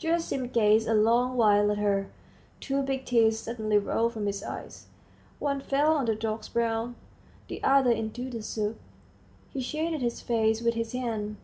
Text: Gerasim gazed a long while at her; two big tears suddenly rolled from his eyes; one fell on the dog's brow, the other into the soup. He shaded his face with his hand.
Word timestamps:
Gerasim 0.00 0.48
gazed 0.52 0.88
a 0.88 0.94
long 0.94 1.36
while 1.36 1.70
at 1.70 1.78
her; 1.78 2.08
two 2.58 2.82
big 2.82 3.04
tears 3.04 3.38
suddenly 3.38 3.78
rolled 3.78 4.14
from 4.14 4.26
his 4.26 4.42
eyes; 4.42 4.86
one 5.38 5.60
fell 5.60 5.92
on 5.92 6.06
the 6.06 6.16
dog's 6.16 6.48
brow, 6.48 6.94
the 7.46 7.62
other 7.62 7.92
into 7.92 8.28
the 8.28 8.42
soup. 8.42 8.80
He 9.52 9.60
shaded 9.60 10.00
his 10.02 10.20
face 10.20 10.60
with 10.60 10.74
his 10.74 10.90
hand. 10.90 11.36